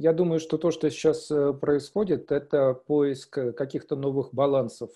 [0.00, 4.92] Я думаю, что то, что сейчас э, происходит, это поиск э, каких-то новых балансов.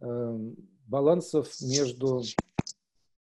[0.00, 0.56] Эм,
[0.86, 2.22] балансов между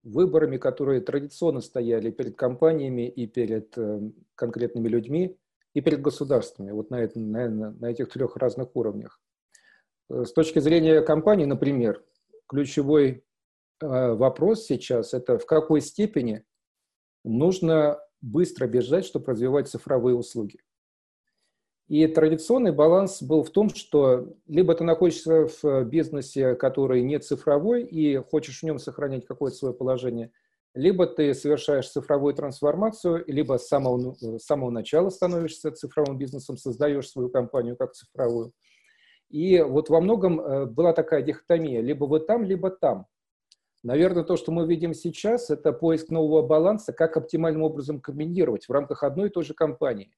[0.02, 5.38] выборами, которые традиционно стояли перед компаниями и перед эм, конкретными людьми,
[5.72, 9.18] и перед государствами, вот на, это, на, на этих трех разных уровнях.
[10.10, 12.04] Э, с точки зрения компании, например,
[12.46, 13.24] ключевой
[13.80, 16.44] вопрос сейчас– это в какой степени
[17.24, 20.58] нужно быстро бежать, чтобы развивать цифровые услуги.
[21.88, 27.82] И традиционный баланс был в том, что либо ты находишься в бизнесе, который не цифровой,
[27.82, 30.30] и хочешь в нем сохранять какое-то свое положение,
[30.72, 37.10] либо ты совершаешь цифровую трансформацию, либо с самого, с самого начала становишься цифровым бизнесом, создаешь
[37.10, 38.52] свою компанию как цифровую.
[39.28, 43.06] И вот во многом э, была такая дихотомия, либо вы там, либо там.
[43.82, 48.72] Наверное, то, что мы видим сейчас, это поиск нового баланса, как оптимальным образом комбинировать в
[48.72, 50.12] рамках одной и той же компании.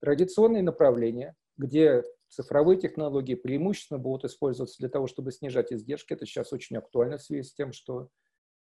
[0.00, 6.12] Традиционные направления, где цифровые технологии преимущественно будут использоваться для того, чтобы снижать издержки.
[6.12, 8.08] Это сейчас очень актуально в связи с тем, что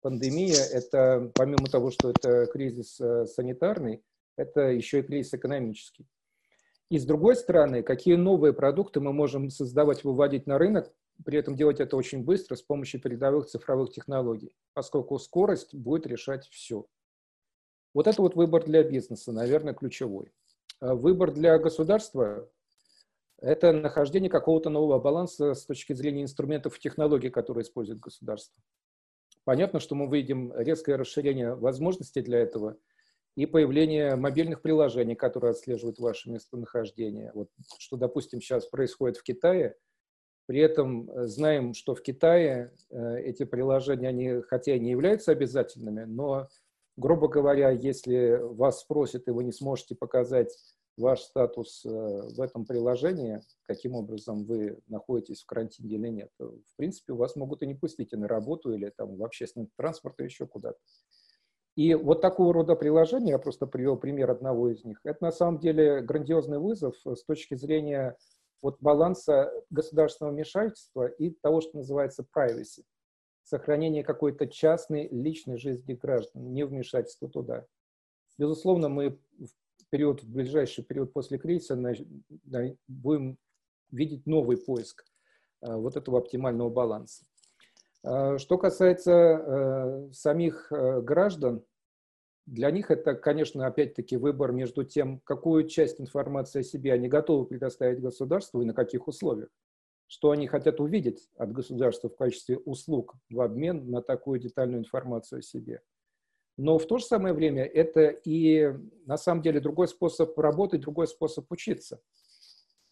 [0.03, 4.03] пандемия– это, помимо того, что это кризис э, санитарный,
[4.37, 6.07] это еще и кризис экономический.
[6.91, 10.93] И с другой стороны, какие новые продукты мы можем создавать, выводить на рынок,
[11.25, 16.49] при этом делать это очень быстро с помощью передовых цифровых технологий, поскольку скорость будет решать
[16.49, 16.87] все.
[17.95, 20.33] Вот это вот выбор для бизнеса, наверное, ключевой.
[20.81, 22.49] А выбор для государства–
[23.39, 28.61] это нахождение какого-то нового баланса с точки зрения инструментов и технологий, которые использует государство.
[29.45, 32.79] Понятно, что мы видим резкое расширение возможностей для этого
[33.35, 37.33] и появление мобильных приложений, которые отслеживают ваше местонахождение.
[37.35, 39.77] Вот что, допустим, сейчас происходит в Китае–
[40.53, 45.33] при этом э, знаем, что в Китае э, эти приложения, они хотя и не являются
[45.33, 46.47] обязательными, но,
[46.99, 50.55] грубо говоря, если вас спросят, и вы не сможете показать
[50.99, 56.77] ваш статус э, в этом приложении, каким образом вы находитесь в карантине или нет, в
[56.77, 60.27] принципе, вас могут и не пустить и на работу, или там, в общественный транспорт, или
[60.27, 60.77] еще куда-то.
[61.77, 65.61] И вот такого рода приложения, я просто привел пример одного из них, это на самом
[65.61, 68.19] деле грандиозный вызов с точки зрения
[68.63, 72.85] вот баланса государственного вмешательства и того, что называется privacy,
[73.43, 77.67] сохранение какой-то частной личной жизни граждан, не вмешательство туда.
[78.39, 81.77] Безусловно, мы в период, в ближайший период после кризиса
[82.89, 83.37] будем
[83.91, 85.05] видеть новый поиск
[85.61, 87.27] э, вот этого оптимального баланса.
[88.05, 91.65] Э, что касается э, самих граждан,
[92.47, 97.47] для них это, конечно, опять-таки выбор между тем, какую часть информации о себе они готовы
[97.47, 99.49] предоставить государству и на каких условиях.
[100.09, 105.39] Что они хотят увидеть от государства в качестве услуг в обмен на такую детальную информацию
[105.39, 105.83] о себе.
[106.59, 108.75] Но в то же самое время это и
[109.07, 112.01] на самом деле другой способ работать, другой способ учиться.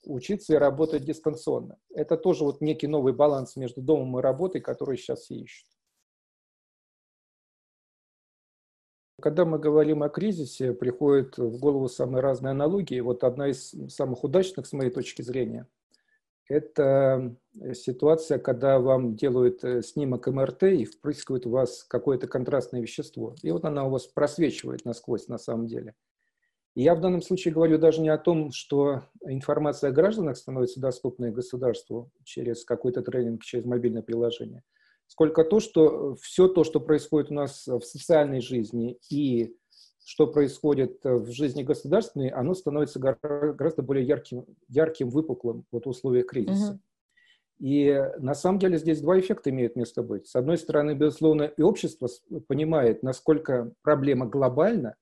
[0.06, 1.76] Учиться и работать дистанционно.
[1.90, 5.66] Это тоже вот некий новый баланс между домом и работой, который сейчас ищут.
[9.20, 13.00] Когда мы говорим о кризисе, приходят в голову самые разные аналогии.
[13.00, 15.66] Вот одна из самых удачных, с моей точки зрения,
[16.48, 17.36] это
[17.74, 23.36] ситуация, когда вам делают э, снимок МРТ и впрыскивают в вас какое-то контрастное вещество.
[23.42, 25.94] И вот она у вас просвечивает насквозь на самом деле.
[26.74, 30.80] И я в данном случае говорю даже не о том, что информация о гражданах становится
[30.80, 34.64] доступной государству через какой-то тренинг, через мобильное приложение–
[35.10, 39.56] сколько то, что все то, что происходит у нас в социальной жизни и
[40.04, 46.26] что происходит в жизни государственной, оно становится гораздо более ярким, ярким выпуклым вот в условиях
[46.26, 46.72] кризиса.
[46.72, 46.80] Угу.
[47.58, 50.28] И на самом деле здесь два эффекта имеют место быть.
[50.28, 52.08] С одной стороны, безусловно, и общество
[52.46, 54.94] понимает, насколько проблема глобальна.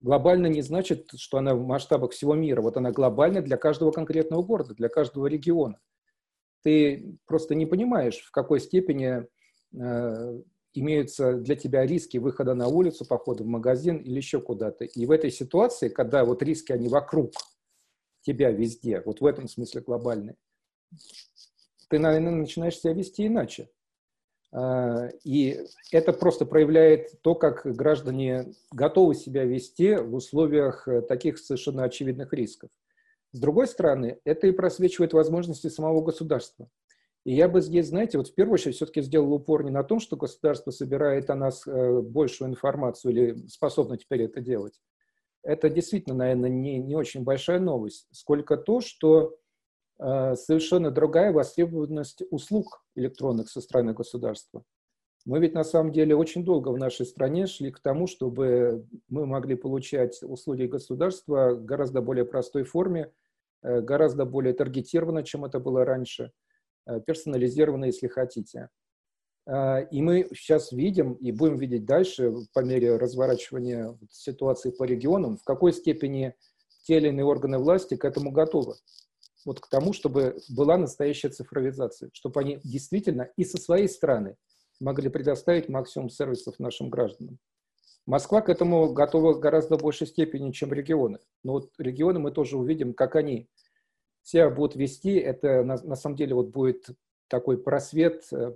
[0.00, 2.62] Глобально не значит, что она в масштабах всего мира.
[2.62, 5.78] Вот она глобальна для каждого конкретного города, для каждого региона
[6.62, 9.26] ты просто не понимаешь, в какой степени
[9.74, 10.42] э,
[10.74, 14.84] имеются для тебя риски выхода на улицу, похода в магазин или еще куда-то.
[14.84, 17.32] И в этой ситуации, когда вот риски, они вокруг
[18.22, 20.36] тебя везде, вот в этом смысле глобальные,
[21.88, 23.68] ты, наверное, начинаешь себя вести иначе.
[24.52, 25.60] Э, и
[25.90, 32.32] это просто проявляет то, как граждане готовы себя вести в условиях э, таких совершенно очевидных
[32.32, 32.70] рисков.
[33.32, 36.68] С другой стороны, это и просвечивает возможности самого государства.
[37.24, 40.00] И я бы здесь, знаете, вот в первую очередь все-таки сделал упор не на том,
[40.00, 44.80] что государство собирает о нас э, большую информацию или способно теперь это делать.
[45.42, 49.36] Это действительно, наверное, не, не очень большая новость, сколько то, что
[49.98, 54.64] э, совершенно другая востребованность услуг электронных со стороны государства.
[55.24, 59.26] Мы ведь на самом деле очень долго в нашей стране шли к тому, чтобы мы
[59.26, 63.12] могли получать услуги государства в гораздо более простой форме,
[63.62, 66.32] гораздо более таргетированно, чем это было раньше,
[66.86, 68.68] э, персонализированно, если хотите.
[69.46, 75.36] Э, и мы сейчас видим и будем видеть дальше по мере разворачивания ситуации по регионам,
[75.36, 76.34] в какой степени
[76.84, 78.74] те или иные органы власти к этому готовы.
[79.44, 84.36] Вот к тому, чтобы была настоящая цифровизация, чтобы они действительно и со своей стороны–
[84.82, 87.38] могли предоставить максимум сервисов нашим гражданам.
[88.06, 91.18] Москва к этому готова в гораздо большей степени, чем регионы.
[91.44, 93.48] Но вот регионы мы тоже увидим, как они
[94.22, 95.14] себя будут вести.
[95.14, 96.88] Это на, на самом деле вот будет
[97.28, 98.54] такой просвет э,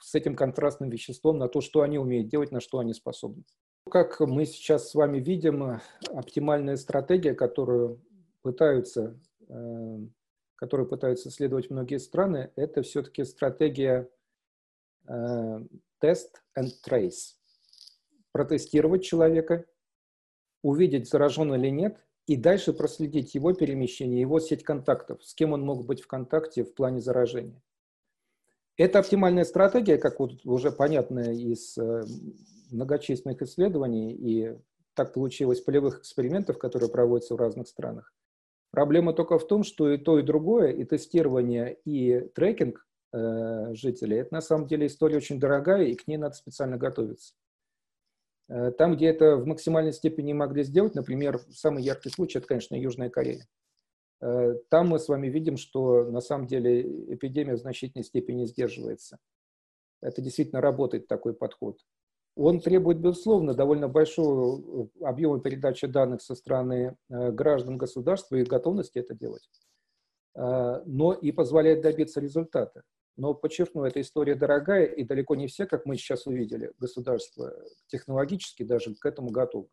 [0.00, 3.44] с этим контрастным веществом на то, что они умеют делать, на что они способны.
[3.90, 8.00] Как мы сейчас с вами видим, оптимальная стратегия, которую
[8.42, 9.18] пытаются,
[9.48, 9.98] э,
[10.54, 14.08] которую пытаются следовать многие страны, это все-таки стратегия
[15.06, 15.60] Э,
[16.00, 17.36] тест and trace.
[18.34, 19.64] Протестировать человека,
[20.62, 21.96] увидеть, заражен или нет,
[22.26, 26.64] и дальше проследить его перемещение, его сеть контактов, с кем он мог быть в контакте
[26.64, 27.62] в плане заражения.
[28.76, 32.02] Это оптимальная стратегия, как вот уже понятно из э,
[32.72, 34.58] многочисленных исследований и
[34.94, 38.12] так получилось полевых экспериментов, которые проводятся в разных странах.
[38.72, 42.84] Проблема только в том, что и то, и другое, и тестирование, и трекинг
[43.16, 44.16] Э, жителей.
[44.16, 47.32] Это на самом деле история очень дорогая, и к ней надо специально готовиться.
[48.48, 52.74] Э, там, где это в максимальной степени могли сделать, например, самый яркий случай, это, конечно,
[52.74, 53.46] Южная Корея.
[54.20, 56.82] Э, там мы с вами видим, что на самом деле
[57.14, 59.18] эпидемия в значительной степени сдерживается.
[60.02, 61.78] Это действительно работает такой подход.
[62.36, 69.14] Он требует, безусловно, довольно большого объема передачи данных со стороны граждан государства и готовности это
[69.14, 69.48] делать,
[70.34, 72.82] но и позволяет добиться результата.
[73.16, 77.54] Но, подчеркну, эта история дорогая, и далеко не все, как мы сейчас увидели, государства
[77.86, 79.68] технологически даже к этому готовы.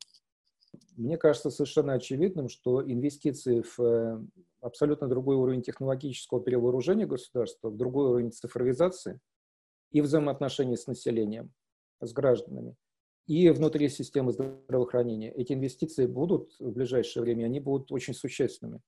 [0.96, 4.22] Мне кажется совершенно очевидным, что инвестиции в э,
[4.62, 9.20] абсолютно другой уровень технологического перевооружения государства, в другой уровень цифровизации
[9.92, 11.52] и взаимоотношений с населением,
[12.00, 12.76] с гражданами,
[13.28, 15.32] и внутри системы здравоохранения.
[15.34, 18.82] Эти инвестиции будут в ближайшее время, они будут очень существенными.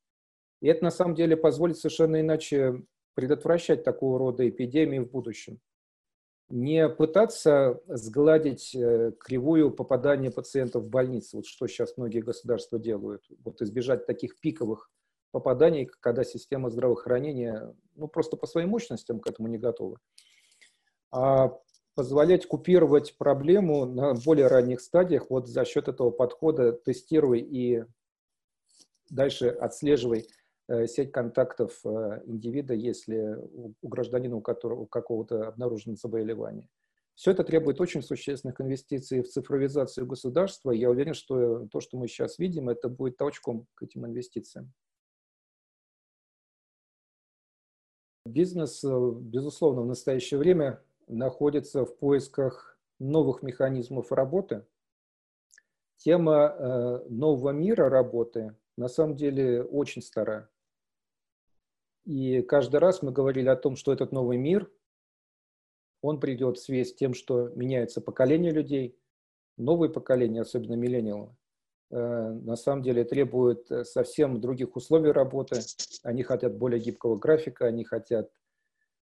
[0.62, 5.60] И это на самом деле позволит совершенно иначе предотвращать такого рода эпидемии в будущем.
[6.50, 13.24] Не пытаться сгладить э, кривую попадания пациентов в больницу, вот что сейчас многие государства делают,
[13.44, 14.92] вот избежать таких пиковых
[15.32, 20.00] попаданий, когда система здравоохранения ну, просто по своим мощностям к этому не готова.
[21.12, 21.58] А
[21.96, 27.84] позволять купировать проблему на более ранних стадиях вот за счет этого подхода тестируй и
[29.10, 30.28] дальше отслеживай
[30.88, 33.38] сеть контактов э, индивида, если
[33.82, 36.70] у гражданина, у которого какого-то обнаружено заболевание.
[37.16, 40.72] Все это требует очень существенных инвестиций в цифровизацию государства.
[40.72, 44.74] Я уверен, что то, что мы сейчас видим, это будет толчком к этим инвестициям.
[48.26, 54.66] Бизнес, э, безусловно, в настоящее время находится в поисках новых механизмов работы.
[55.98, 60.50] Тема нового мира работы на самом деле очень старая.
[62.06, 64.70] И каждый раз мы говорили о том, что этот новый мир,
[66.02, 68.98] он придет в связи с тем, что меняется поколение людей,
[69.58, 71.36] новые поколения, особенно миллениалы,
[71.92, 75.62] э, на самом деле требуют э, совсем других условий работы.
[76.04, 78.30] Они хотят более гибкого графика, они хотят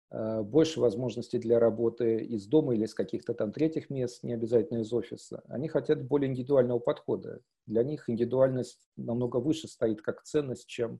[0.09, 4.79] э, больше возможностей для работы из дома или из каких-то там третьих мест, не обязательно
[4.79, 5.43] из офиса.
[5.49, 7.41] Они хотят более индивидуального подхода.
[7.67, 10.99] Для них индивидуальность намного выше стоит как ценность, чем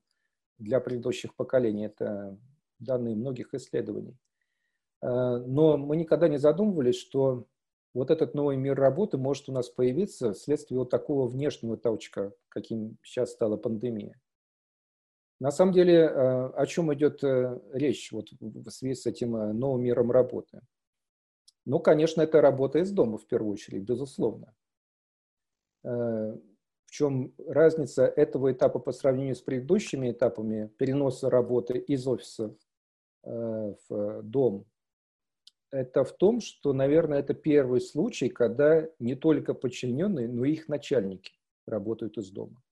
[0.58, 1.86] для предыдущих поколений.
[1.86, 2.38] Это
[2.78, 4.16] данные многих исследований.
[5.02, 7.46] Э, но мы никогда не задумывались, что
[7.94, 12.98] вот этот новый мир работы может у нас появиться вследствие вот такого внешнего толчка, каким
[13.02, 14.20] сейчас стала пандемия.
[15.40, 19.82] На самом деле, э, о чем идет э, речь вот в связи с этим новым
[19.82, 20.60] миром работы?
[21.64, 24.54] Ну, конечно, это работа из дома в первую очередь, безусловно.
[26.88, 32.56] В чем разница этого этапа по сравнению с предыдущими этапами переноса работы из офиса
[33.24, 34.64] э, в дом?
[35.70, 40.68] Это в том, что, наверное, это первый случай, когда не только подчиненные, но и их
[40.68, 41.32] начальники
[41.66, 42.62] работают из дома.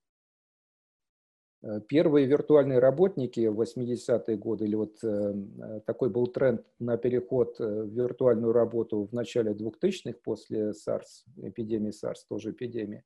[1.63, 7.59] Э, первые виртуальные работники в 80-е годы, или вот э, такой был тренд на переход
[7.59, 13.05] в виртуальную работу в начале 2000-х после SARS, эпидемии SARS, тоже эпидемии,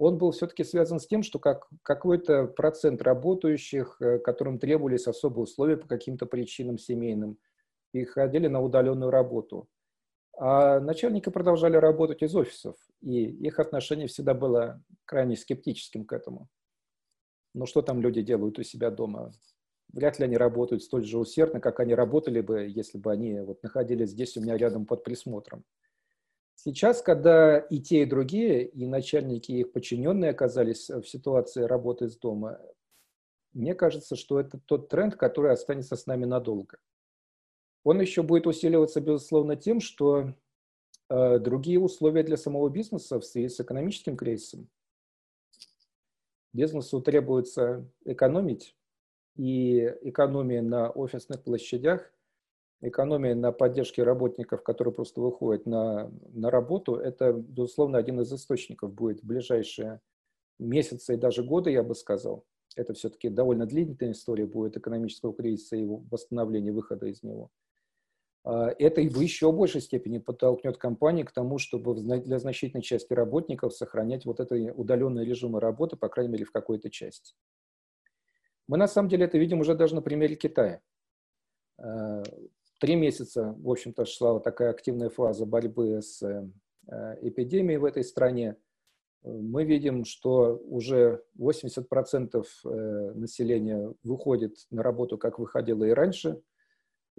[0.00, 5.44] он был все-таки связан с тем, что как, какой-то процент работающих, э, которым требовались особые
[5.44, 7.36] условия по каким-то причинам семейным,
[7.92, 9.68] и ходили на удаленную работу.
[10.38, 16.48] А начальники продолжали работать из офисов, и их отношение всегда было крайне скептическим к этому.
[17.52, 19.32] Ну что там люди делают у себя дома?
[19.92, 23.62] Вряд ли они работают столь же усердно, как они работали бы, если бы они вот
[23.62, 25.62] находились здесь у меня рядом под присмотром.
[26.62, 32.04] Сейчас, когда и те, и другие, и начальники, и их подчиненные оказались в ситуации работы
[32.04, 32.60] из дома,
[33.54, 36.76] мне кажется, что это тот тренд, который останется с нами надолго.
[37.82, 40.34] Он еще будет усиливаться, безусловно, тем, что
[41.08, 44.68] э, другие условия для самого бизнеса в связи с экономическим кризисом.
[46.52, 48.76] Бизнесу требуется экономить,
[49.34, 52.12] и экономия на офисных площадях,
[52.80, 58.92] экономия на поддержке работников, которые просто выходят на, на работу, это, безусловно, один из источников
[58.92, 60.00] будет в ближайшие
[60.58, 62.44] месяцы и даже годы, я бы сказал.
[62.76, 67.50] Это все-таки довольно длительная история будет экономического кризиса и восстановления выхода из него.
[68.44, 73.74] А, это в еще большей степени подтолкнет компании к тому, чтобы для значительной части работников
[73.74, 77.34] сохранять вот это удаленные режимы работы, по крайней мере, в какой-то части.
[78.68, 80.80] Мы на самом деле это видим уже даже на примере Китая.
[82.80, 86.48] Три месяца, в общем-то, шла вот такая активная фаза борьбы с э,
[87.22, 88.56] эпидемией в этой стране.
[89.22, 96.42] Мы видим, что уже 80% э, населения выходит на работу, как выходило и раньше–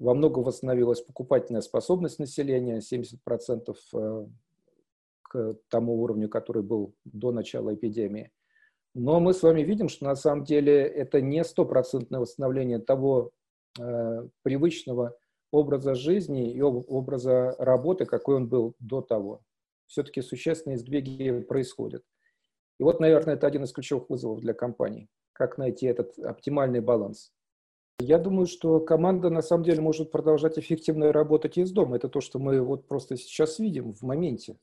[0.01, 4.25] во многом восстановилась покупательная способность населения, 70% э,
[5.21, 8.31] к тому уровню, который был до начала эпидемии.
[8.95, 13.29] Но мы с вами видим, что на самом деле это не стопроцентное восстановление того
[13.79, 15.15] э, привычного
[15.51, 19.41] образа жизни и образа работы, какой он был до того.
[19.87, 22.03] Все-таки существенные сдвиги происходят.
[22.79, 25.09] И вот, наверное, это один из ключевых вызовов для компаний.
[25.33, 27.31] Как найти этот оптимальный баланс.
[27.99, 31.97] Я думаю, что команда на самом деле может продолжать эффективно работать из дома.
[31.97, 34.57] Это то, что мы вот просто сейчас видим в моменте.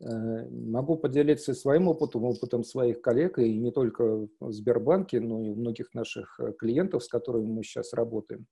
[0.00, 5.50] Э, могу поделиться своим опытом, опытом своих коллег, и не только в Сбербанке, но и
[5.50, 8.46] у многих наших э, клиентов, с которыми мы сейчас работаем.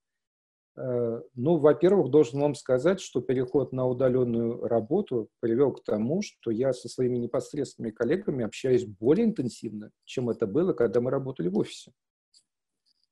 [0.76, 6.50] Э, ну, во-первых, должен вам сказать, что переход на удаленную работу привел к тому, что
[6.50, 11.58] я со своими непосредственными коллегами общаюсь более интенсивно, чем это было, когда мы работали в
[11.58, 11.92] офисе.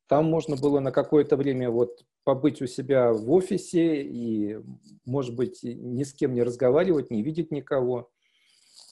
[0.06, 4.59] Там можно было на какое-то время вот побыть у себя в офисе и,
[5.06, 8.11] может быть, ни с кем не разговаривать, не видеть никого.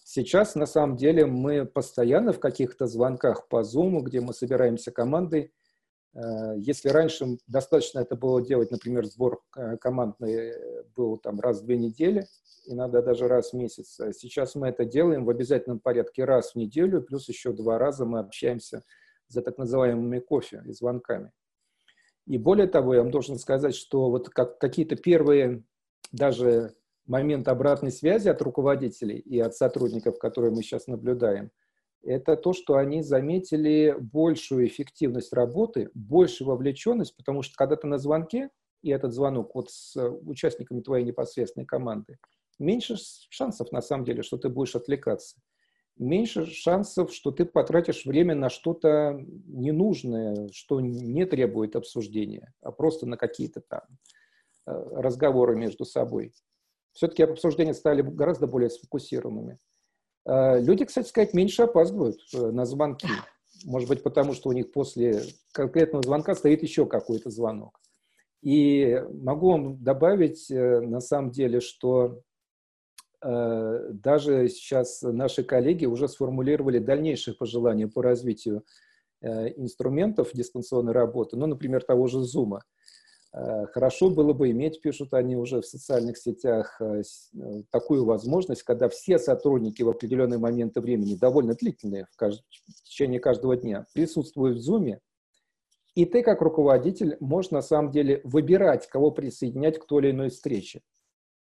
[0.05, 5.53] Сейчас, на самом деле, мы постоянно в каких-то звонках по Zoom, где мы собираемся командой.
[6.15, 10.53] Э, если раньше достаточно это было делать, например, сбор э, командный
[10.95, 12.27] был там раз в две недели,
[12.67, 17.03] иногда даже раз в месяц, сейчас мы это делаем в обязательном порядке раз в неделю,
[17.03, 18.83] плюс еще два раза мы общаемся
[19.29, 21.33] за так называемыми кофе и звонками.
[22.27, 25.65] И более того, я вам должен сказать, что вот как, какие-то первые
[26.13, 26.75] даже
[27.07, 31.51] моменты обратной связи от руководителей и от сотрудников, которые мы сейчас наблюдаем,
[32.03, 37.99] это то, что они заметили большую эффективность работы, большую вовлеченность, потому что когда ты на
[37.99, 38.51] звонке,
[38.83, 42.19] и этот звонок вот с участниками твоей непосредственной команды,
[42.59, 42.97] меньше
[43.31, 45.41] шансов на самом деле, что ты будешь отвлекаться
[45.99, 53.07] меньше шансов, что ты потратишь время на что-то ненужное, что не требует обсуждения, а просто
[53.07, 53.83] на какие-то там
[54.67, 56.33] э, разговоры между собой.
[56.93, 59.59] Все-таки обсуждения стали гораздо более сфокусированными.
[60.27, 63.09] Э, люди, кстати сказать, меньше опаздывают э, на звонки.
[63.65, 67.81] Может быть, потому что у них после конкретного звонка стоит еще какой-то звонок.
[68.43, 72.23] И могу вам добавить, на самом деле, что
[73.23, 78.65] Э, даже сейчас наши коллеги уже сформулировали дальнейшие пожелания по развитию
[79.21, 82.59] э, инструментов дистанционной работы, ну, например, того же Zoom.
[83.35, 86.81] Э, хорошо было бы иметь, пишут они уже в социальных сетях,
[87.71, 92.43] такую возможность, когда все сотрудники в определенные моменты времени, довольно длительные, в, кажд...
[92.51, 94.99] в течение каждого дня, присутствуют в Zoom,
[95.95, 100.31] и ты, как руководитель, можешь на самом деле выбирать, кого присоединять к той или иной
[100.31, 100.81] встрече.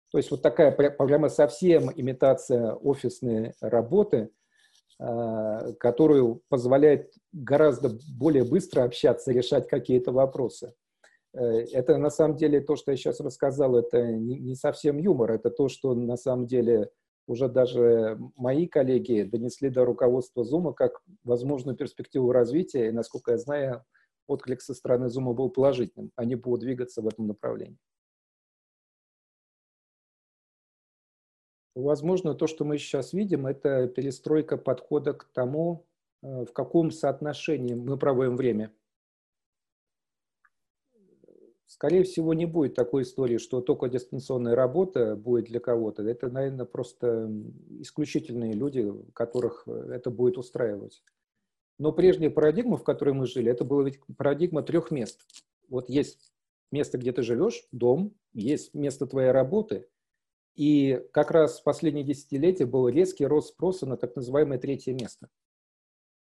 [0.10, 4.30] То есть вот такая прямо совсем имитация офисной работы,
[4.98, 10.74] которую позволяет гораздо более быстро общаться, решать какие-то вопросы.
[11.34, 15.50] Э, это на самом деле то, что я сейчас рассказал, это не совсем юмор, это
[15.50, 16.92] то, что на самом деле
[17.28, 23.38] уже даже мои коллеги донесли до руководства Zoom как возможную перспективу развития, и, насколько я
[23.38, 23.84] знаю,
[24.28, 26.12] отклик со стороны Zoom был положительным.
[26.16, 27.78] Они будут двигаться в этом направлении.
[31.76, 35.86] Возможно, то, что мы сейчас видим, это перестройка подхода к тому,
[36.24, 38.74] э, в каком соотношении мы проводим время.
[41.78, 46.02] Скорее всего, не будет такой истории, что только дистанционная работа будет для кого-то.
[46.02, 47.32] Это, наверное, просто
[47.70, 51.04] исключительные люди, которых это будет устраивать.
[51.78, 55.22] Но прежняя парадигма, в которой мы жили, это была ведь парадигма трех мест.
[55.70, 56.34] Вот есть
[56.72, 59.88] место, где ты живешь, дом, есть место твоей работы,
[60.56, 65.30] и как раз в последние десятилетия был резкий рост спроса на так называемое третье место.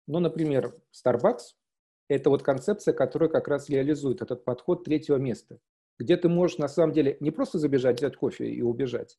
[0.08, 1.56] Ну, например, Starbucks–
[2.08, 5.60] это вот концепция, которая как раз реализует этот подход третьего места,
[6.00, 9.16] где ты можешь на самом деле не просто забежать, взять кофе и убежать,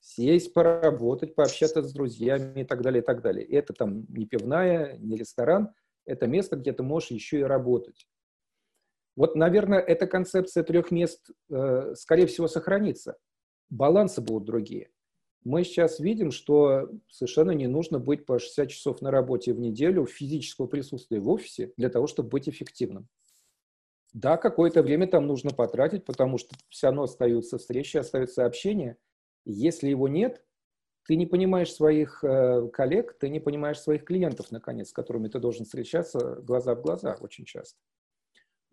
[0.00, 3.46] сесть, поработать, пообщаться с друзьями и так далее, и так далее.
[3.46, 5.72] Это там не пивная, не ресторан,
[6.04, 8.06] это место, где ты можешь еще и работать.
[9.16, 13.16] Вот, наверное, эта концепция трех мест, э, скорее всего, сохранится.
[13.68, 14.90] Балансы будут другие.
[15.44, 20.06] Мы сейчас видим, что совершенно не нужно быть по 60 часов на работе в неделю
[20.06, 23.08] физического присутствия в офисе для того, чтобы быть эффективным.
[24.12, 28.96] Да, какое-то время там нужно потратить, потому что все равно остаются встречи, остаются общения–
[29.44, 30.44] если его нет,
[31.04, 35.38] ты не понимаешь своих э, коллег, ты не понимаешь своих клиентов, наконец, с которыми ты
[35.38, 37.78] должен встречаться глаза в глаза очень часто.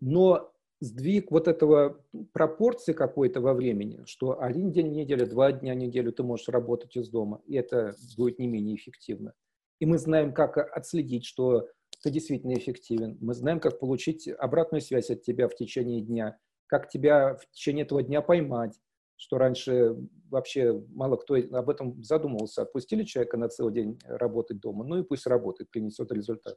[0.00, 5.74] Но сдвиг вот этого пропорции какой-то во времени, что один день в неделю, два дня
[5.74, 9.34] в неделю ты можешь работать из дома, и это будет не менее эффективно.
[9.80, 11.68] И мы знаем, как отследить, что
[12.02, 13.18] ты действительно эффективен.
[13.20, 17.84] Мы знаем, как получить обратную связь от тебя в течение дня, как тебя в течение
[17.84, 18.78] этого дня поймать,
[19.16, 19.96] что раньше
[20.30, 22.62] вообще мало кто об этом задумывался.
[22.62, 26.56] Отпустили человека на целый день работать дома, ну и пусть работает, принесет результат.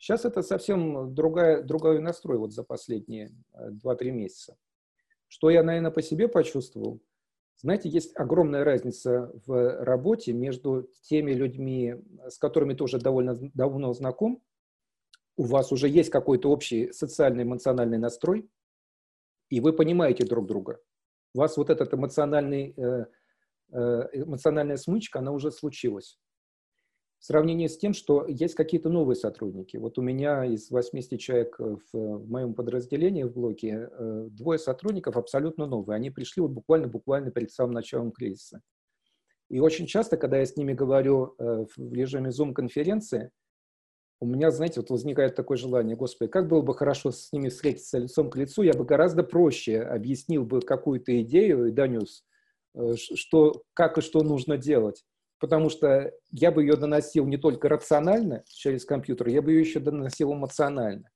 [0.00, 4.56] Сейчас это совсем другая, другой настрой вот за последние 2-3 э, месяца.
[5.28, 7.00] Что я, наверное, по себе почувствовал?
[7.58, 11.94] Знаете, есть огромная разница в работе между теми людьми,
[12.26, 14.42] с которыми тоже довольно давно знаком.
[15.36, 18.50] У вас уже есть какой-то общий социальный эмоциональный настрой,
[19.50, 20.80] и вы понимаете друг друга
[21.34, 23.06] у вас вот эмоциональный, э,
[23.72, 26.18] э, эмоциональная смычка, она уже случилась.
[27.20, 29.76] В сравнении с тем, что есть какие-то новые сотрудники.
[29.76, 35.16] Вот у меня из 80 человек в, в моем подразделении в блоке э, двое сотрудников
[35.16, 35.96] абсолютно новые.
[35.96, 38.62] Они пришли вот буквально-буквально перед самым началом кризиса.
[39.50, 43.30] И очень часто, когда я с ними говорю в режиме Zoom-конференции,
[44.20, 47.98] у меня, знаете, вот возникает такое желание, господи, как было бы хорошо с ними встретиться
[47.98, 52.24] лицом к лицу, я бы гораздо проще объяснил бы какую-то идею и донес,
[52.74, 55.04] э, что, как и что нужно делать.
[55.40, 59.80] Потому что я бы ее доносил не только рационально через компьютер, я бы ее еще
[59.80, 61.10] доносил эмоционально.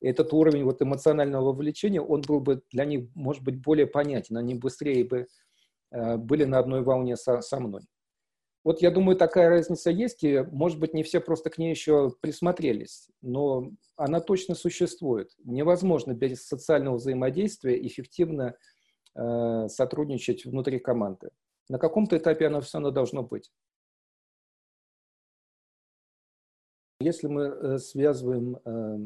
[0.00, 4.36] И этот уровень вот эмоционального вовлечения, он был бы для них, может быть, более понятен,
[4.36, 5.26] они быстрее бы
[5.92, 7.82] э, были на одной волне со, со мной.
[8.62, 12.12] Вот я думаю, такая разница есть, и, может быть, не все просто к ней еще
[12.20, 15.30] присмотрелись, но она точно существует.
[15.44, 18.54] Невозможно без социального взаимодействия эффективно
[19.16, 21.30] э, сотрудничать внутри команды.
[21.70, 23.50] На каком-то этапе оно все равно должно быть.
[27.00, 28.98] Если мы э, связываем э,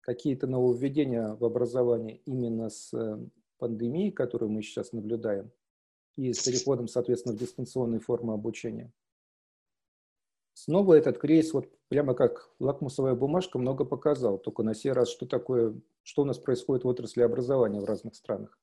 [0.00, 3.16] какие-то нововведения в образовании именно с э,
[3.58, 5.52] пандемией, которую мы сейчас наблюдаем,
[6.16, 8.92] и с переходом, соответственно, в дистанционные формы обучения.
[10.54, 14.38] Снова этот кризис, вот прямо как лакмусовая бумажка, много показал.
[14.38, 18.16] Только на сей раз, что такое, что у нас происходит в отрасли образования в разных
[18.16, 18.58] странах.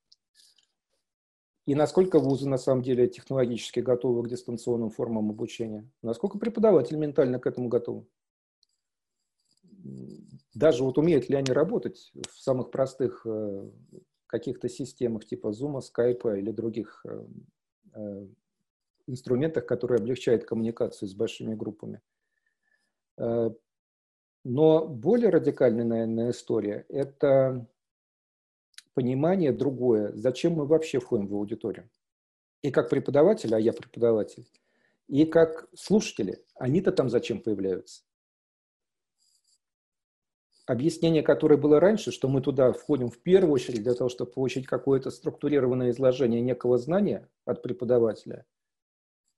[1.64, 5.90] И насколько вузы на самом деле технологически готовы к дистанционным формам обучения.
[6.02, 8.06] Насколько преподаватели ментально к этому готовы.
[10.54, 13.70] Даже вот умеют ли они работать в самых простых э,
[14.26, 17.26] каких-то системах типа Zoom, Skype или других э,
[17.94, 18.26] э,
[19.06, 22.00] инструментах, которые облегчают коммуникацию с большими группами.
[23.18, 27.66] Но более радикальная, наверное, история– это
[28.94, 31.88] понимание другое, зачем мы вообще входим в аудиторию.
[32.62, 34.46] И как преподаватель, а я преподаватель,
[35.08, 38.02] и как слушатели, они-то там зачем появляются
[40.66, 44.66] объяснение, которое было раньше, что мы туда входим в первую очередь для того, чтобы получить
[44.66, 48.44] какое-то структурированное изложение некого знания от преподавателя,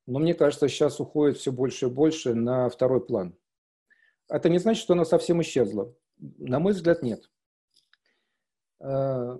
[0.07, 3.37] но мне кажется, сейчас уходит все больше и больше на второй план.
[4.27, 5.95] Это не значит, что оно совсем исчезло.
[6.19, 7.31] На мой взгляд, нет.
[8.81, 9.39] Э,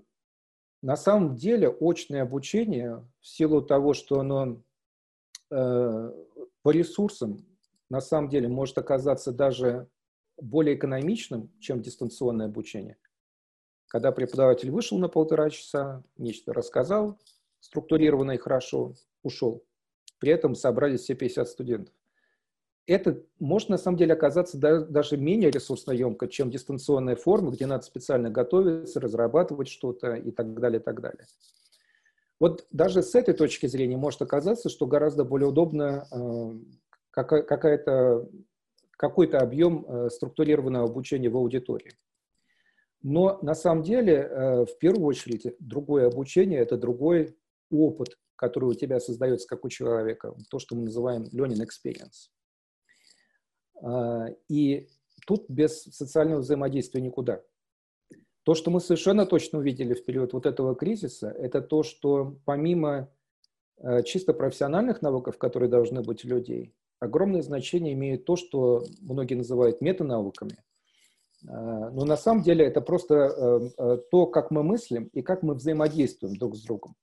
[0.83, 4.63] на самом деле очное обучение, в силу того, что оно
[5.51, 6.13] э,
[6.63, 7.39] по ресурсам,
[7.89, 9.89] на самом деле может оказаться даже
[10.41, 12.97] более экономичным, чем дистанционное обучение.
[13.89, 17.19] Когда преподаватель вышел на полтора часа, нечто рассказал,
[17.61, 19.65] структурированно и хорошо, ушел.
[20.19, 21.95] При этом собрались все 50 студентов.
[22.87, 28.31] это может на самом деле оказаться даже менее ресурсноемко, чем дистанционная форма, где надо специально
[28.31, 31.27] готовиться, разрабатывать что-то и так далее, и так далее.
[32.41, 36.59] Вот даже с этой точки зрения может оказаться, что гораздо более удобно э,
[37.11, 38.29] какая-то,
[38.99, 41.93] какой-то объем э, структурированного обучения в аудитории.
[43.01, 47.39] Но на самом деле, э, в первую очередь, другое обучение– это другой
[47.71, 52.29] опыт, который у тебя создается как у человека, то, что мы называем learning experience.
[54.49, 54.89] И
[55.27, 57.43] тут без социального взаимодействия никуда.
[58.49, 63.13] То, что мы совершенно точно увидели в период вот этого кризиса, это то, что помимо
[63.77, 69.35] э, чисто профессиональных навыков, которые должны быть у людей, огромное значение имеет то, что многие
[69.35, 70.57] называют метанавыками.
[71.45, 73.15] Э, но на самом деле это просто
[73.79, 76.95] э, то, как мы мыслим и как мы взаимодействуем друг с другом.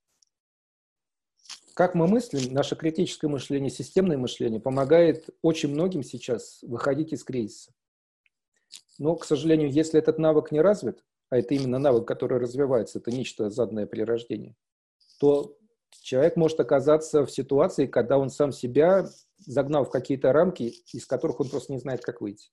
[1.74, 7.72] Как мы мыслим, наше критическое мышление, системное мышление помогает очень многим сейчас выходить из кризиса.
[8.98, 13.10] Но, к сожалению, если этот навык не развит, а это именно навык, который развивается, это
[13.10, 14.56] нечто заданное при рождении,
[15.20, 15.56] то
[15.90, 19.06] человек может оказаться в ситуации, когда он сам себя
[19.46, 22.50] загнал в какие-то рамки, из которых он просто не знает, как выйти.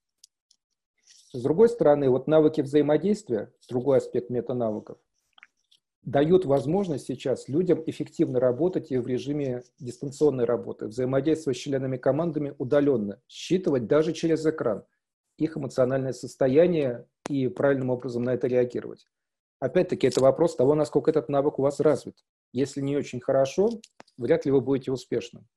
[1.32, 4.98] С другой стороны, вот навыки взаимодействия, другой аспект метанавыков,
[6.02, 12.54] дают возможность сейчас людям эффективно работать и в режиме дистанционной работы, взаимодействовать с членами командами
[12.58, 14.84] удаленно, считывать даже через экран
[15.38, 19.08] их эмоциональное состояние и правильным образом на это реагировать.
[19.58, 22.16] Опять-таки, это вопрос того, насколько этот навык у вас развит.
[22.52, 23.68] Если не очень хорошо,
[24.16, 25.48] вряд ли вы будете успешным.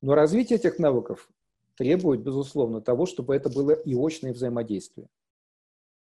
[0.00, 1.28] Но развитие этих навыков
[1.76, 5.08] требует, безусловно, того, чтобы это было и очное взаимодействие.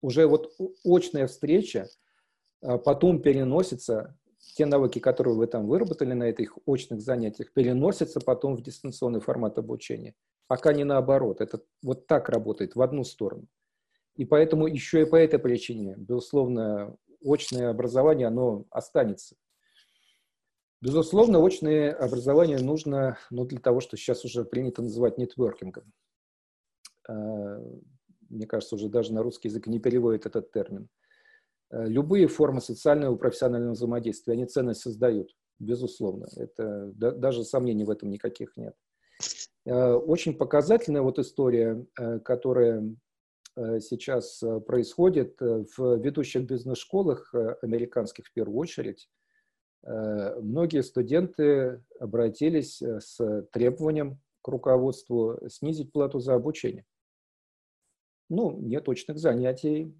[0.01, 1.88] Уже вот очная встреча
[2.62, 4.16] а, потом переносится,
[4.55, 9.59] те навыки, которые вы там выработали на этих очных занятиях, переносятся потом в дистанционный формат
[9.59, 10.14] обучения.
[10.46, 11.40] Пока не наоборот.
[11.40, 13.46] Это вот так работает, в одну сторону.
[14.16, 19.37] И поэтому еще и по этой причине, безусловно, очное образование, оно останется.
[20.81, 25.93] Безусловно, очное образование нужно ну, для того, что сейчас уже принято называть нетворкингом.
[27.09, 27.59] А,
[28.29, 30.88] мне кажется, уже даже на русский язык не переводит этот термин.
[31.71, 36.29] А, любые формы социального и профессионального взаимодействия, они ценность создают, безусловно.
[36.37, 38.77] Это, да, даже сомнений в этом никаких нет.
[39.67, 41.85] А, очень показательная вот история,
[42.25, 42.95] которая
[43.81, 49.09] сейчас происходит в ведущих бизнес-школах американских в первую очередь.
[49.83, 56.85] Многие студенты обратились с требованием к руководству снизить плату за обучение.
[58.29, 59.97] Ну, нет точных занятий.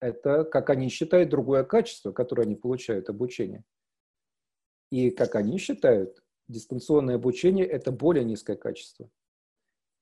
[0.00, 3.64] Это, как они считают, другое качество, которое они получают обучение.
[4.90, 9.10] И, как они считают, дистанционное обучение– это более низкое качество.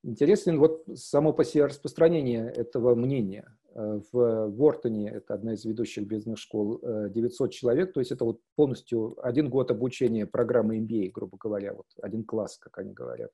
[0.07, 3.53] Интересен вот само по себе распространение этого мнения.
[3.75, 8.40] Э, в Вортоне, это одна из ведущих бизнес-школ, 900 э, человек, то есть это вот
[8.55, 13.33] полностью один год обучения программы MBA, грубо говоря, вот один класс, как они говорят.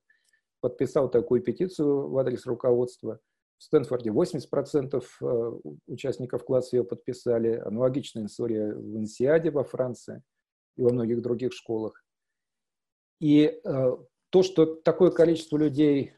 [0.61, 3.20] Подписал такую петицию в адрес руководства.
[3.58, 5.52] В Стэнфорде 80% э,
[5.88, 7.50] участников класса ее подписали.
[7.50, 10.22] Аналогичная история в Инсиаде во Франции
[10.78, 12.02] и во многих других школах.
[13.20, 16.14] И то, что такое количество людей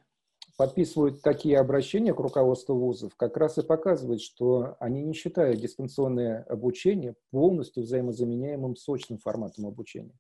[0.57, 6.43] подписывают такие обращения к руководству вузов, как раз и показывает, что они не считают дистанционное
[6.45, 10.17] обучение полностью взаимозаменяемым сочным форматом обучения,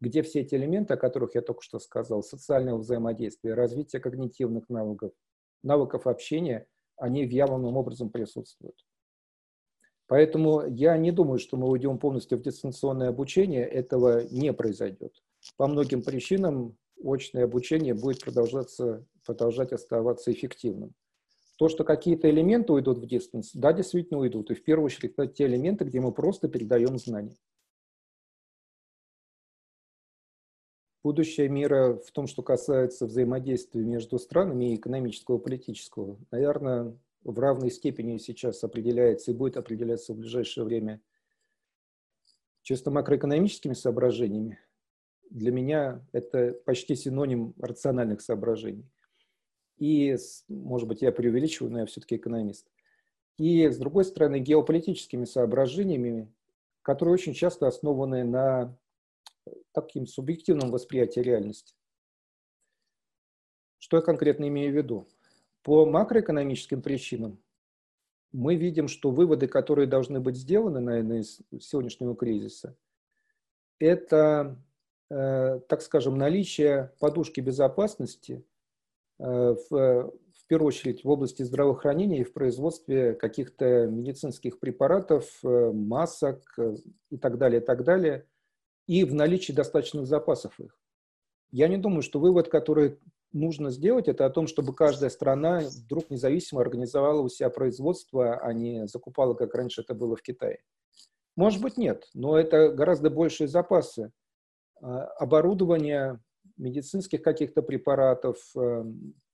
[0.00, 5.12] где все эти элементы, о которых я только что сказал, социального взаимодействия, развития когнитивных навыков,
[5.62, 8.76] навыков общения, они в явном образом присутствуют.
[10.06, 15.14] Поэтому я не думаю, что мы уйдем полностью в дистанционное обучение, этого не произойдет.
[15.56, 20.94] По многим причинам очное обучение будет продолжаться, продолжать оставаться эффективным.
[21.56, 24.50] То, что какие-то элементы уйдут в дистанс, да, действительно уйдут.
[24.50, 27.36] И в первую очередь это те элементы, где мы просто передаем знания.
[31.04, 37.70] Будущее мира в том, что касается взаимодействия между странами и экономического, политического, наверное, в равной
[37.70, 41.02] степени сейчас определяется и будет определяться в ближайшее время
[42.62, 44.58] чисто макроэкономическими соображениями,
[45.30, 48.90] для меня это почти синоним рациональных соображений.
[49.78, 50.16] И,
[50.48, 52.70] может быть, я преувеличиваю, но я все-таки экономист.
[53.38, 56.32] И, с другой стороны, геополитическими соображениями,
[56.82, 58.76] которые очень часто основаны на
[59.72, 61.74] таким субъективном восприятии реальности.
[63.78, 65.08] Что я конкретно имею в виду?
[65.62, 67.42] По макроэкономическим причинам
[68.32, 72.76] мы видим, что выводы, которые должны быть сделаны, наверное, из сегодняшнего кризиса,
[73.78, 74.56] это
[75.10, 78.53] Э, так скажем, наличие подушки безопасности э,
[79.24, 86.42] в, в первую очередь в области здравоохранения и в производстве каких-то медицинских препаратов, масок
[87.10, 88.26] и так далее, и так далее,
[88.86, 90.78] и в наличии достаточных запасов их.
[91.50, 92.98] Я не думаю, что вывод, который
[93.32, 98.52] нужно сделать, это о том, чтобы каждая страна вдруг независимо организовала у себя производство, а
[98.52, 100.58] не закупала, как раньше это было в Китае.
[101.36, 104.12] Может быть, нет, но это гораздо большие запасы
[104.80, 106.20] оборудования,
[106.56, 108.84] медицинских каких-то препаратов, э,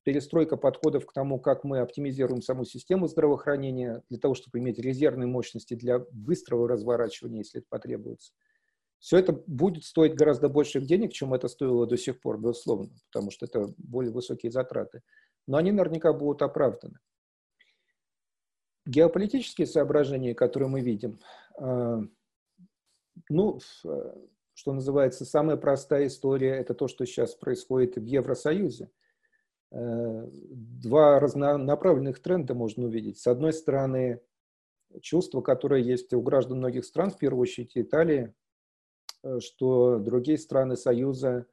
[0.03, 5.27] перестройка подходов к тому, как мы оптимизируем саму систему здравоохранения для того, чтобы иметь резервные
[5.27, 8.33] мощности для быстрого разворачивания, если это потребуется.
[8.99, 13.31] Все это будет стоить гораздо больших денег, чем это стоило до сих пор, безусловно, потому
[13.31, 15.03] что это более высокие затраты.
[15.47, 16.99] Но они наверняка будут оправданы.
[18.87, 21.19] Геополитические соображения, которые мы видим,
[21.59, 22.01] э,
[23.29, 24.15] ну, э,
[24.61, 28.91] что называется, самая простая история– это то, что сейчас происходит в Евросоюзе.
[29.73, 33.19] Э, два разнонаправленных тренда можно увидеть.
[33.19, 34.21] С одной стороны,
[35.01, 38.35] чувство, которое есть у граждан многих стран, в первую очередь Италии,
[39.23, 41.47] Э, что другие страны Союза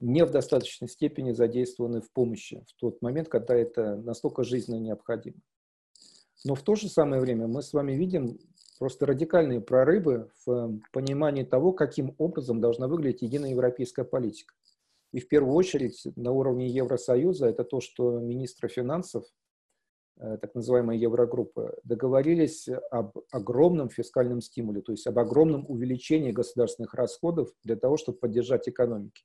[0.00, 5.36] не в достаточной степени задействованы в помощи в тот момент, когда это настолько жизненно необходимо.
[6.44, 8.38] Но в то же самое время мы с вами видим
[8.82, 14.54] просто радикальные прорывы в понимании того, каким образом должна выглядеть единая европейская политика.
[15.12, 19.24] И в первую очередь на уровне Евросоюза это то, что министры финансов
[20.22, 26.94] Э, так называемая Еврогруппа, договорились об огромном фискальном стимуле, то есть об огромном увеличении государственных
[26.94, 29.24] расходов для того, чтобы поддержать экономики.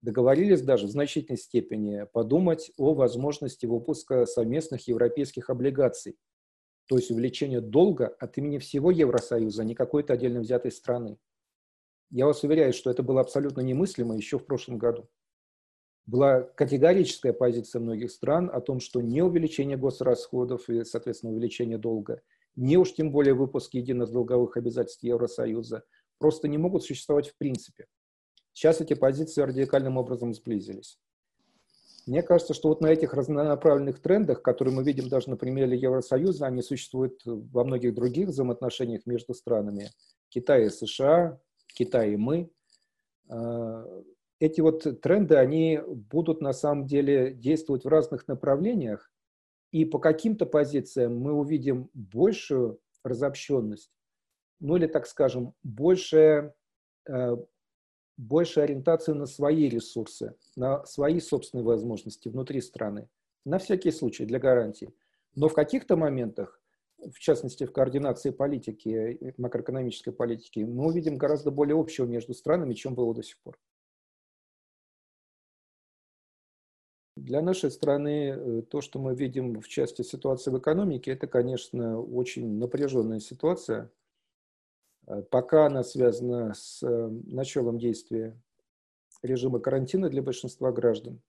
[0.00, 6.16] Договорились даже в значительной степени подумать о возможности выпуска совместных европейских облигаций,
[6.92, 11.16] то есть увеличение долга от имени всего Евросоюза, а не какой-то отдельно взятой страны.
[12.10, 15.08] Я вас уверяю, что это было абсолютно немыслимо еще в прошлом году
[16.04, 22.20] была категорическая позиция многих стран о том, что не увеличение госрасходов и, соответственно, увеличение долга,
[22.56, 25.84] не уж тем более выпуск единых долговых обязательств Евросоюза
[26.18, 27.86] просто не могут существовать в принципе.
[28.52, 30.98] Сейчас эти позиции радикальным образом сблизились.
[32.06, 36.46] Мне кажется, что вот на этих разнонаправленных трендах, которые мы видим даже на примере Евросоюза,
[36.46, 39.90] они существуют во многих других взаимоотношениях между странами.
[40.28, 41.38] Китай и США,
[41.68, 42.50] Китай и мы.
[43.28, 43.86] А,
[44.40, 49.12] эти вот тренды, они будут на самом деле действовать в разных направлениях,
[49.70, 53.92] и по каким-то позициям мы увидим большую разобщенность,
[54.58, 56.54] ну или, так скажем, большая,
[58.22, 63.08] большая ориентация на свои ресурсы, на свои собственные возможности внутри страны,
[63.44, 64.94] на всякий случай, для гарантии.
[65.34, 66.60] Но в каких-то моментах,
[66.98, 72.94] в частности, в координации политики, макроэкономической политики, мы увидим гораздо более общего между странами, чем
[72.94, 73.58] было до сих пор.
[77.16, 82.00] Для нашей страны э, то, что мы видим в части ситуации в экономике, это, конечно,
[82.00, 83.90] очень напряженная ситуация.
[85.06, 88.40] Э, пока она связана с э, началом действия
[89.22, 91.22] режима карантина для большинства граждан,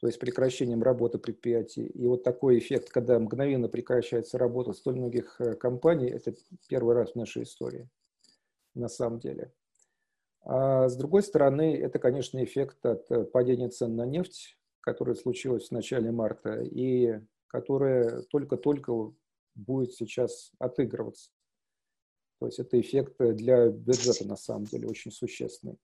[0.00, 1.86] то есть прекращением работы предприятий.
[1.86, 6.34] И вот такой эффект, когда мгновенно прекращается работа столь многих компаний, это
[6.68, 7.88] первый раз в нашей истории,
[8.74, 9.52] на самом деле.
[10.44, 15.72] А с другой стороны, это, конечно, эффект от падения цен на нефть, которое случилось в
[15.72, 19.12] начале марта и которое только-только
[19.54, 21.30] будет сейчас отыгрываться.
[22.42, 25.78] То есть это эффект для бюджета на самом деле очень существенный.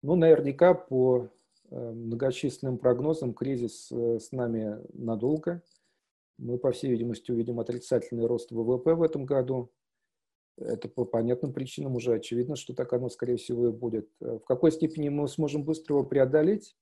[0.00, 1.28] Ну, наверняка по
[1.68, 5.62] э, многочисленным прогнозам кризис э, с нами надолго.
[6.38, 9.70] Мы, по всей видимости, увидим отрицательный рост ВВП в этом году.
[10.56, 14.08] Это по понятным причинам уже очевидно, что так оно, скорее всего, и будет.
[14.20, 16.74] В какой степени мы сможем быстро его преодолеть?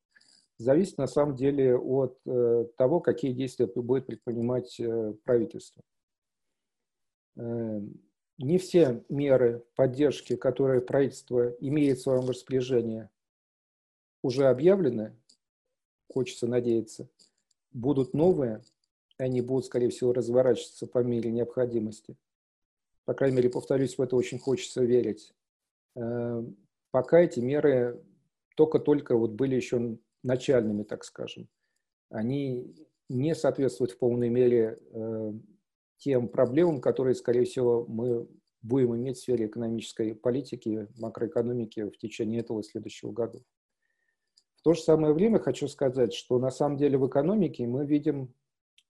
[0.59, 5.83] зависит на самом деле от э, того, какие действия будет предпринимать э, правительство.
[8.41, 13.09] Э, не все меры поддержки, которые правительство имеет в своем распоряжении,
[14.23, 15.17] уже объявлены,
[16.09, 17.09] хочется надеяться,
[17.73, 18.63] будут новые,
[19.17, 22.17] они будут, скорее всего, разворачиваться по мере необходимости.
[23.05, 25.35] По крайней мере, повторюсь, в это очень хочется верить.
[25.95, 28.03] Пока эти меры
[28.57, 31.49] только-только вот были еще начальными, так скажем,
[32.11, 32.75] они
[33.09, 35.33] не соответствуют в полной мере э,
[36.01, 38.27] тем проблемам, которые, скорее всего, мы
[38.63, 43.39] будем иметь в сфере экономической политики, макроэкономики в течение этого и следующего года.
[44.57, 48.35] В то же самое время хочу сказать, что на самом деле в экономике мы видим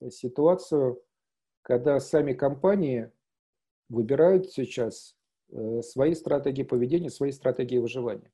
[0.09, 1.03] ситуацию,
[1.63, 3.13] когда сами компании
[3.89, 5.17] выбирают сейчас
[5.51, 8.33] э, свои стратегии поведения, свои стратегии выживания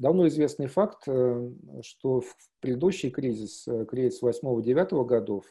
[0.00, 1.50] давно известный факт, э,
[1.82, 5.44] что в предыдущий кризис, э, кризис 8-9 годов,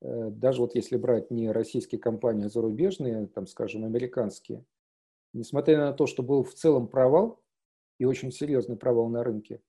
[0.00, 4.64] даже вот если брать не российские компании, а зарубежные, там, скажем, американские,
[5.32, 7.42] несмотря на то, что был в целом провал,
[7.98, 9.60] и очень серьезный провал на рынке,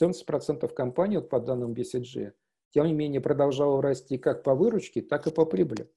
[0.00, 2.32] 14% компаний, вот по данным BCG,
[2.70, 5.90] тем не менее продолжало расти как по выручке, так и по прибыли.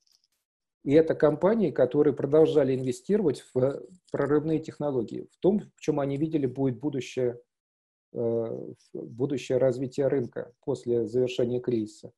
[0.84, 6.46] И это компании, которые продолжали инвестировать в прорывные технологии, в том, в чем они видели
[6.46, 7.42] будет будущее,
[8.14, 12.12] э, будущее развитие рынка после завершения кризиса.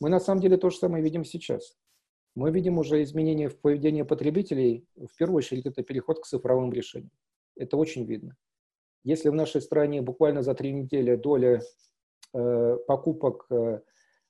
[0.00, 1.76] Мы на самом деле то же самое видим сейчас.
[2.34, 4.86] Мы видим уже изменения в поведении потребителей.
[4.96, 7.10] В первую очередь это переход к цифровым решениям.
[7.56, 8.36] Это очень видно.
[9.04, 11.62] Если в нашей стране буквально за три недели доля
[12.34, 13.80] э, покупок э,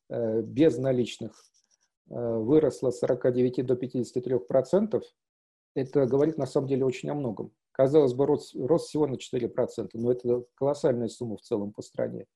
[0.09, 1.51] э без наличных
[2.11, 5.05] Э, выросла с 49 до 53 процентов,
[5.75, 7.53] это говорит на самом деле очень о многом.
[7.71, 11.83] Казалось бы, рост, рост всего на 4 процента, но это колоссальная сумма в целом по
[11.83, 12.27] стране.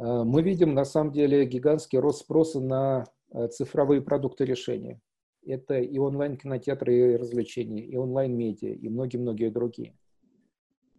[0.00, 5.00] Э, мы видим на самом деле гигантский рост спроса на э, цифровые продукты решения.
[5.44, 9.94] Это и онлайн-кинотеатры и развлечения, и онлайн-медиа, и многие-многие другие.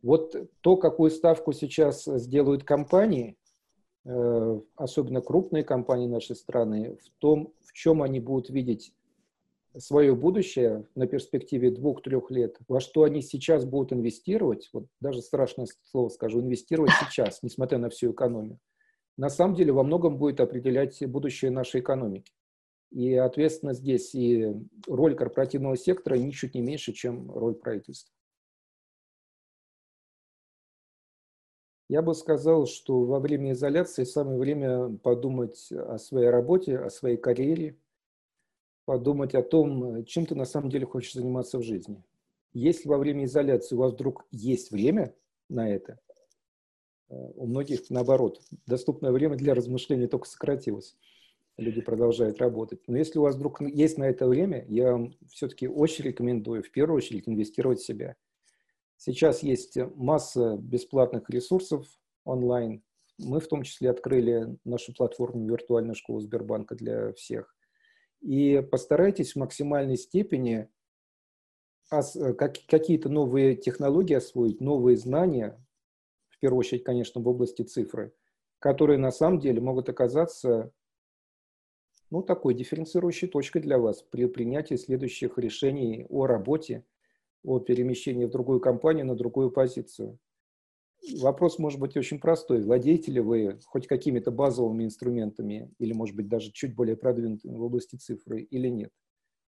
[0.01, 3.37] Вот то, какую ставку сейчас сделают компании,
[4.03, 8.95] Э, особенно крупные компании нашей страны, в том, в чем они будут видеть
[9.77, 15.67] свое будущее на перспективе двух-трех лет, во что они сейчас будут инвестировать, вот даже страшное
[15.83, 18.57] слово скажу, инвестировать сейчас, несмотря на всю экономию,
[19.21, 22.33] на самом деле во многом будет определять будущее нашей экономики.
[22.89, 24.51] И ответственно здесь и
[24.87, 28.11] роль корпоративного сектора ничуть не меньше, чем роль правительства.
[31.87, 37.17] Я бы сказал, что во время изоляции самое время подумать о своей работе, о своей
[37.17, 37.77] карьере,
[38.85, 42.03] подумать о том, чем ты на самом деле хочешь заниматься в жизни.
[42.53, 45.13] Если во время изоляции у вас вдруг есть время
[45.47, 45.99] на это,
[47.11, 50.95] у многих, наоборот, доступное время для размышлений только сократилось.
[51.57, 52.79] Люди продолжают работать.
[52.87, 56.71] Но если у вас вдруг есть на это время, я вам все-таки очень рекомендую в
[56.71, 58.15] первую очередь инвестировать в себя–
[59.03, 61.87] Сейчас есть масса бесплатных ресурсов
[62.23, 62.83] онлайн.
[63.17, 67.55] Мы в том числе открыли нашу платформу «Виртуальная школа Сбербанка» для всех.
[68.19, 70.69] И постарайтесь в максимальной степени
[71.89, 75.59] какие-то новые технологии освоить, новые знания,
[76.41, 78.13] первую очередь, конечно, в области цифры,
[78.59, 80.73] которые на самом деле могут оказаться
[82.09, 86.83] ну, такой дифференцирующей точкой для вас при принятии следующих решений о работе
[87.43, 90.19] о перемещении в другую компанию на другую позицию.
[91.19, 92.61] Вопрос может быть очень простой.
[92.61, 97.63] Владеете ли вы хоть какими-то базовыми инструментами или, может быть, даже чуть более продвинутыми в
[97.63, 98.91] области цифры или нет?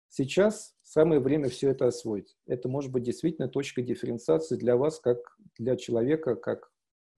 [0.09, 2.37] Сейчас самое время все это освоить.
[2.47, 5.19] Это может быть действительно точка дифференциации для вас, как
[5.59, 6.72] для человека, как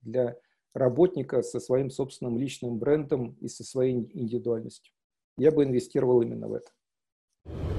[0.05, 0.37] для
[0.73, 4.93] работника со своим собственным личным брендом и со своей индивидуальностью.
[5.37, 7.74] Я бы инвестировал именно в это.